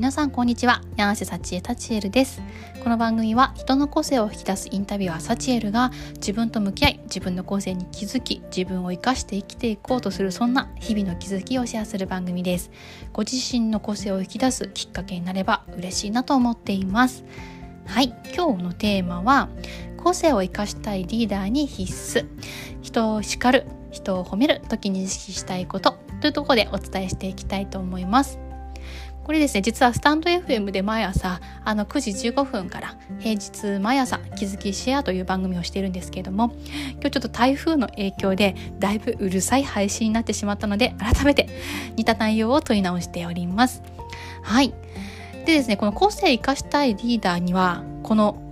[0.00, 0.80] 皆さんこんにちは。
[0.96, 2.40] 柳瀬幸恵タチエルです。
[2.82, 12.70] この番組は人の個性を引き出すインタビュアーサチエルが自分と向き合い自分の個性に気づき自分を生かして生きていこうとするそんな日々の気づきをシェアする番組です。
[13.12, 17.22] ご自身の個性を引き出すきっかけになれば嬉しいなと思っています。
[17.84, 18.14] はい。
[18.34, 19.50] 今日のテーマは
[19.98, 22.26] 個性を生かしたいリーダーに必須。
[22.80, 28.38] 人を叱る人を褒める時に意識したいことというところでお伝えしていきたいと思います。
[29.30, 36.52] これですね実はスタンド FM で毎朝あの9時15分から平日毎朝気づきシェアという番組をしているんですけれども
[36.94, 41.48] 今日ちょっと台風の影響でだいぶうるさい配信になってしまったので改めて
[41.94, 43.84] 似た内容を問い直しております
[44.42, 44.74] はい
[45.46, 48.42] でですねこの個性生かしたいリーダーにはこの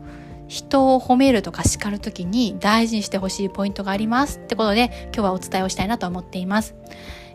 [0.47, 6.77] 人を褒めるとか叱る時に大事にしてほしいポイントがありますってことで今日はお伝えをしたいなと思っています。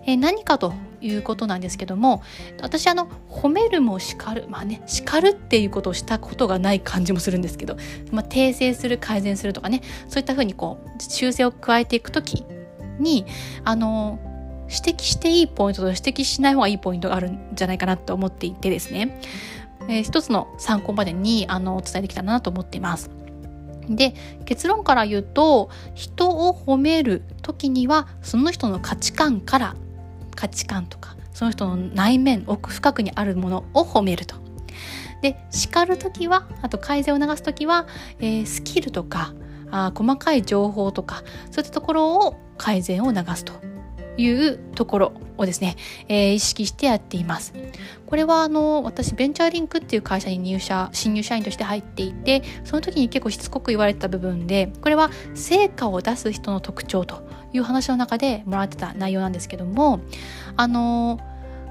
[0.06, 2.24] え何かということなんですけども
[2.62, 7.78] 私あの褒めるも叱るまあね叱るっていうことをしたことがない感じもするんですけど、
[8.12, 12.46] まあ、訂正する改善するとかねそういったふうにこう修正を加えていく時
[13.00, 13.26] に
[13.64, 14.20] あの
[14.70, 19.20] 指摘していいポイントと指摘しない方がいいポイントがあるんじゃないかなと思っていてですね、
[19.90, 23.12] えー、一つの参考までにあのお伝えできたらなと思っています。
[23.90, 29.76] で結論から言うと人を褒める時にはその人の価値観から
[30.36, 34.36] 価値観とかその人の内面奥深くにあるものを褒めると。
[35.22, 37.88] で叱る時はあと改善を促す時は、
[38.20, 39.34] えー、スキルとか
[39.72, 43.54] あ細かい情報とかそういったところを改善を促すと
[44.18, 45.76] いうところをですね、
[46.08, 47.54] えー、意識してやっています。
[48.06, 60.00] これはあの私ベンチャーリンクっていう会社に入社新入社員として入っていてその時に結構しつこく言われてた部分でこれは成果を出す人の特徴という話の中でもらってた内容なんですけども
[60.56, 61.20] あの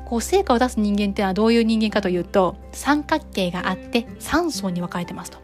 [0.07, 5.39] こう成果を出す人間っていうのはどういう人間かというと三角形があって3層に分かれてますと。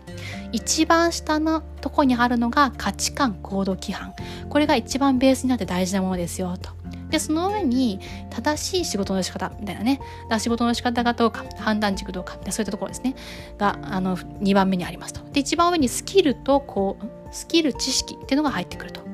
[0.52, 4.14] 一番下のとこにあるのが価値観行動規範。
[4.48, 6.70] これが一番ベースになって大事なものですよと。
[7.10, 8.00] でその上に
[8.30, 10.00] 正しい仕事の仕方みたいなね。
[10.38, 13.14] 仕事の仕方がどうか判断軸どうかそういったところですね。
[13.58, 15.20] があの2番目にありますと。
[15.32, 19.08] で一番上にスキルとこうスキル知識っていうのが入ってくると。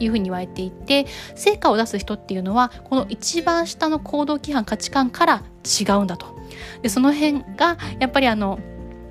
[0.00, 6.38] いうふうに言われていて成果を出す人っていうのはこの一番下の行動規範価値観から違うんだと。
[6.82, 8.60] でその辺がやっぱりあの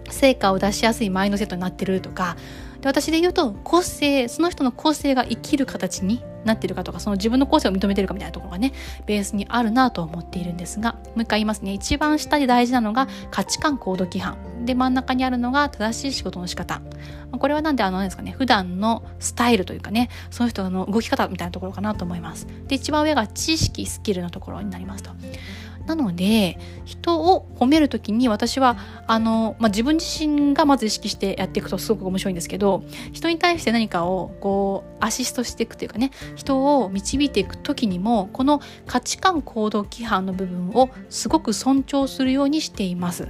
[0.09, 2.37] 成果を出しやすいマインドセットになってるとか。
[2.81, 8.71] で私で言うと個性その人の個性が生きる形になってるかとかその自分の個性を認めてるかみたいなところがね
[9.05, 10.93] ベースにあるなと思っているんですが。
[10.93, 11.73] もう一回言いますね。
[11.73, 14.37] 一番下で大事なのが価値観行動規範。
[14.65, 16.81] で真ん中にあるのが正しい仕事の仕方。
[17.31, 22.47] これはなんであの何ですかね普段のスタイルというかねその人の動き方みたいなところかなと思います。
[22.67, 25.11] で一番上が知識スキルのところになりますと。
[25.87, 28.77] なので人を褒める時に私は
[29.07, 32.83] あの、まあ、自分自身がまず意識してやっていくとすごく面白いんですけど
[33.13, 43.29] 人に対して何かをこうアシストしていくというかね人を導いていく時にもこの価値観行動規範の部分をすごく尊重するようにしています。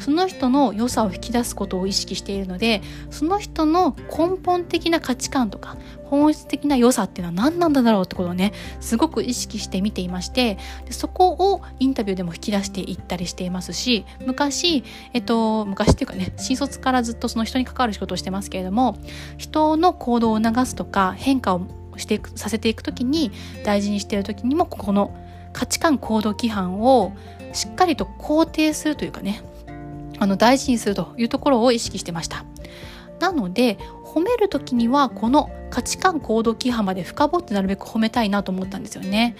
[0.00, 18.98] その人の良さを引き出すことを意識しているのでその人の根本的な価値観とか本質的な良さっていうのは何なんだろうってことをねすごく意識して見ていましてでそこをインタビューでも引き出していったりしていますし昔えっと昔っていうかね新卒からずっとその人に関わる仕事をしてますけれども
[19.38, 21.62] 人の行動を促すとか変化を
[21.96, 23.30] していくさせていく時に
[23.64, 25.14] 大事にしている時にもここの
[25.52, 27.12] 価値観行動規範を
[27.52, 29.42] しっかりと肯定するというかね
[30.20, 32.44] あの大事にするというところを意識してました。
[33.18, 39.36] なので褒める時にはこの価値観行動規範まで深掘ってなるべく褒めたいなと思ったんですよね。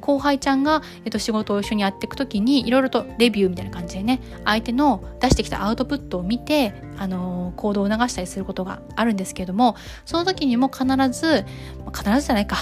[0.00, 9.74] 後輩ちゃんが、えっと、仕事を一緒にやっていく時にいろいろとレビューみたいな感じでね相手の出してきたアウトプットを見て、あのー、行動を促したりすることがあるんですけれども
[10.04, 10.84] その時にも必
[11.18, 11.46] ず
[11.90, 12.56] 必ずじゃないか。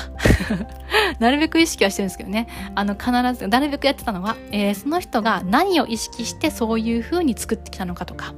[1.18, 2.48] なるべく意識はしてるんですけどね。
[2.74, 8.34] あの必ずなるべくやってたのは、えー、その人が何を意識してそういうふうに作ってきたのかとか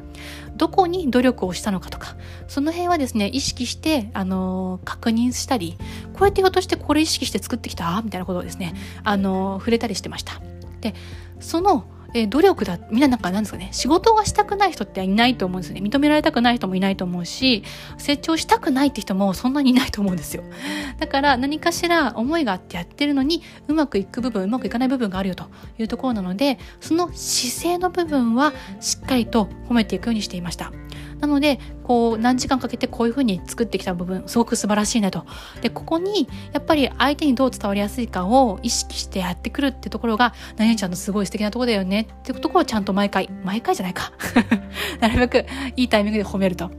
[0.57, 2.17] どこに努力をしたのかとか
[2.47, 5.79] その辺はですね意識してあの確認したり
[6.13, 8.01] こうやってひょっとしてこれ意識して作ってきた？
[8.03, 10.41] みたいなことをですねあの触れたりしてました。
[10.81, 10.95] で
[11.41, 11.85] その
[12.15, 15.81] え努力だみんななんかなんですかね仕事がしたくない人っていないと思うんですね。
[15.81, 17.63] 認められたくない人もいないと思うし
[17.99, 20.43] 成長したくないって人もそんなにいないと思うんですよ。
[20.99, 25.45] だから何かしら思いがあってやってるのにうまくいく部分うまくいかない部分があるよと
[25.79, 30.73] いうところなのでその姿勢の部分はしっかりと褒めていくようにしていました。
[31.21, 35.27] なのでこう何時間かけてこういうふうに作ってきた部分すごく素晴らしいねと
[35.61, 44.13] でここにやっぱり相手にどう伝わりやすいかを意識してやってくるってところが何々ちゃんのすごい素敵なとこだよねってところをちゃんと毎回毎回じゃないか
[45.01, 45.47] なるべく
[45.77, 46.71] いいタイミングで褒めると。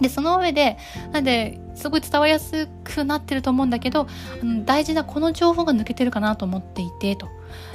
[0.00, 0.78] で、その上で、
[1.12, 4.06] なんで、すごい伝わりやすくなってると思うんだけど、
[4.42, 7.28] あの大事なこの情報が抜けてるかなと思っていて、と。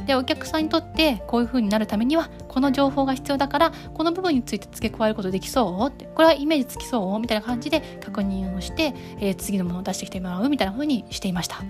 [0.05, 11.63] で、お客さんにとってこういう風になるためには、この情報が必要だから、この部分について付け加えることできそうって、これはイメージつきそうみたいな感じで確認をして、えー、次のものを出してきてもらうみたいな風にしていました。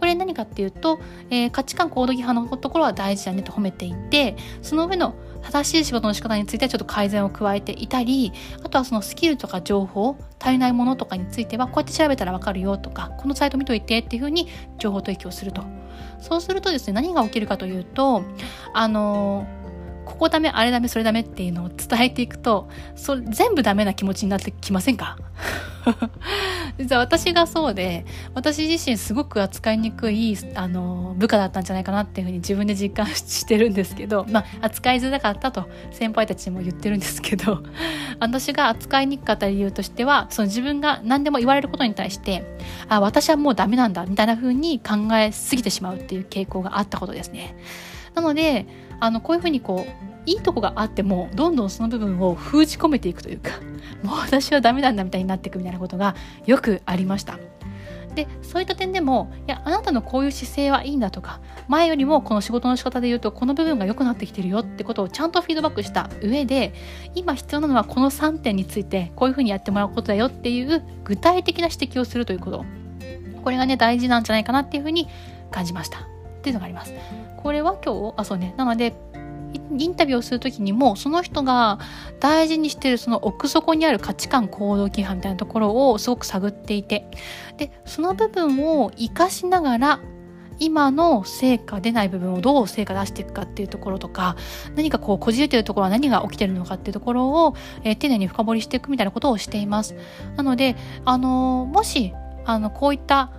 [0.00, 0.98] これ何かっていうと、
[1.28, 8.32] えー、価値観行動規範のところは大事だねと褒めていて、その上の正しい仕事の仕方についてはちょっと改善を加えていたり
[8.62, 14.48] あとはそのスキルとか情報足りないものとかについてはこうやって調べたらわかるよとかこのサイト見といてっていうふうに
[14.78, 15.64] 情報提供すると。
[16.20, 18.22] そうするとですね何が起きるかというと
[18.74, 19.46] あの
[20.04, 25.16] ここダメあれダメそれダメっていうのを伝えていくとそ全部ダメな気持ちになってきませんか？
[26.78, 37.62] 実は私がそうで私自身すごく扱いにくいあの部下だったんじゃないかなっていうふうに自分で実感してるんですけど、まあ、扱いづらかったと先輩たちも言ってるんですけど
[38.20, 42.44] 私が扱いにくかった理由としてはその自分が何でも言われることに対して
[42.88, 47.56] あ私はもうダメなんだみたいな風に考えすぎてしまうっていう傾向があったことですね。
[48.14, 48.66] なので
[48.98, 53.52] あのこういうふうにこういいとこがあってもどんどんその部分を封じ込めていくというか
[54.02, 56.14] もう私はダメなんだみたいになっていくみたいなことが
[56.46, 57.38] よくありました。
[58.14, 66.74] でそういった点でもいやあなたのこういう姿勢はいいんだとか前よりもこの仕事の仕方で言うとこの部分が良くなってきてるよってことをちゃんとフィードバックした上で
[67.14, 72.64] 今必要なのはこの3点についてこういうふうにやってもらうことだよっていう具体的な指摘をするということ。
[73.42, 75.08] これがね大事なんじゃないかなっていうふうに
[75.50, 76.00] 感じました。
[76.00, 76.02] っ
[76.42, 76.92] ていうのがあります。
[77.36, 78.54] これは今日あそうね。
[78.56, 78.94] なので
[79.52, 81.78] インタビューをする時にもその人が
[82.20, 87.06] 大事にしてるその奥底にある価値観行動規範みたいなところをすごく探っていて
[87.56, 90.00] でその部分を活かしながら
[90.60, 94.36] 今の成果出ない部分をどう成果出していくかっていうところとか
[94.76, 99.96] 何かこうこじれてるところは何が起きてるのかっていうところを、えー、丁寧に深掘りしていくみたいなことをしています。
[100.36, 100.76] なので
[101.06, 102.12] あのー、もし
[102.44, 103.32] あのこういった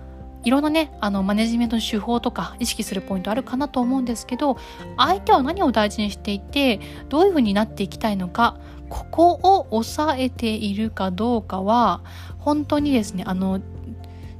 [0.44, 4.56] いろんなねあのマネジメントの手法とか意識するポイントあるかなと思うんですけど
[4.96, 8.58] 相手は何を大事にしていてどういうふうになっていきたいのか
[8.88, 12.02] ここを抑えているかどうかは
[12.38, 13.60] 本当にですねあの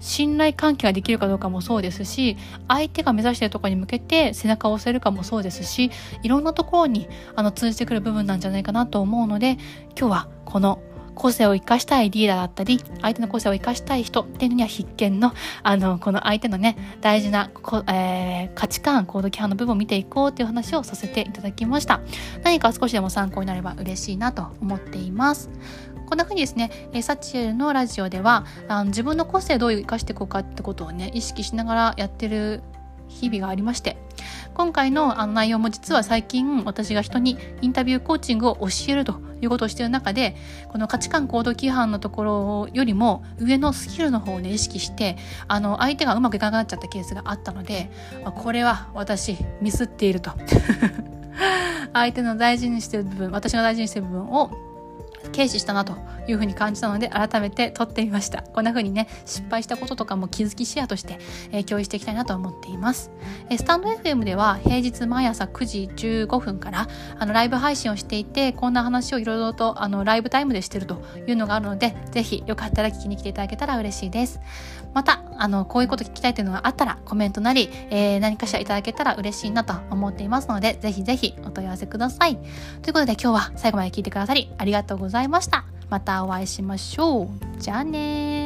[0.03, 5.93] 信頼関係ができるかどうかもそうですし相手が目指しているところに向けて背中を押せるかもそうですし
[6.25, 9.59] いろんなところにあの通じてくる部分なんじゃないかなと思うので
[9.97, 10.83] 今日はこの
[11.15, 15.33] 個性を生かしたいリーダーだったり、相手の個性を生かしたい人っていうのには必見の、
[15.63, 17.51] あの、この相手のね、大事な、
[17.89, 22.01] えー、価値観、行動規範の部分を見ていこうっていう話をさせていただきました。
[22.43, 25.51] 何か少しでも参考になれば嬉しいなと思っています。
[26.13, 32.63] こんな風にですね、えサチエルのラジオではあの自分の個性どう生かしていこうかってことをね意識しながらやってる
[33.09, 33.97] 日々がありまして
[34.53, 40.37] 今回のあの内容も実は最近私が人にインタビューコーチングを教えるということをしている中で
[40.69, 45.17] この価値観行動規範のところよりも上のスキルの方をね意識して
[45.49, 47.91] あの相手がうまくいかなくなっちゃったケースがあったので
[48.37, 50.33] これは私ミスっていると。
[51.95, 54.51] 相手の大事にしてる部分私が大事にしてる部分を
[55.33, 55.97] 軽視したなと
[56.29, 58.43] いうふうに感じたので改めて撮ってみました。
[58.43, 61.19] こんな風にね失敗したこととかも気づきシェアとして、
[61.51, 63.11] えー、共有していきたいなと思っています、
[63.49, 74.41] えー、スタンド FM では平日毎朝9時15分からあのライブ配信をしていてこんな話をいろいろとあのライブタイムでしてるというのがあるのでぜひよかったら聞きに来ていただけたら嬉しいです。
[74.95, 82.37] またあのこういうこと聞きたいというのがあったらコメントなり、えー、何かしらいただけたら嬉しいなと思っていますのでぜひぜひお問い合わせください。
[82.83, 85.22] ということで今日は最後まで聞いてくださりありがとうございます。
[85.23, 85.65] いました。
[85.91, 87.29] またお会いしましょう。
[87.59, 88.42] じゃあね